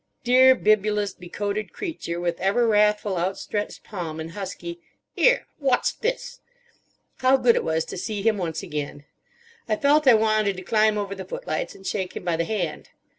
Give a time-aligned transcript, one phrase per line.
[0.23, 4.79] Dear bibulous, becoated creature, with ever wrathful outstretched palm and husky
[5.15, 5.45] "'Ere!
[5.59, 6.39] Wot's this?"
[7.17, 9.05] How good it was to see him once again!
[9.69, 12.45] I felt I wanted to climb over the foot lights and shake him by the
[12.45, 12.89] hand.